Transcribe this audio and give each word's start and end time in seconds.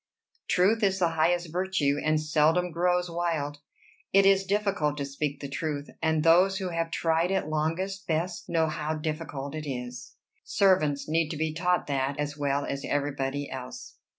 Truth 0.47 0.81
is 0.81 0.97
the 0.97 1.09
highest 1.09 1.51
virtue, 1.51 1.97
and 2.03 2.19
seldom 2.19 2.71
grows 2.71 3.07
wild. 3.07 3.59
It 4.11 4.25
is 4.25 4.45
difficult 4.47 4.97
to 4.97 5.05
speak 5.05 5.39
the 5.41 5.47
truth, 5.47 5.91
and 6.01 6.23
those 6.23 6.57
who 6.57 6.69
have 6.69 6.89
tried 6.89 7.29
it 7.29 7.49
longest 7.49 8.07
best 8.07 8.49
know 8.49 8.65
how 8.65 8.95
difficult 8.95 9.53
it 9.53 9.69
is. 9.69 10.15
Servants 10.43 11.07
need 11.07 11.29
to 11.29 11.37
be 11.37 11.53
taught 11.53 11.85
that 11.85 12.17
as 12.19 12.35
well 12.35 12.65
as 12.65 12.83
everybody 12.83 13.47
else." 13.47 13.97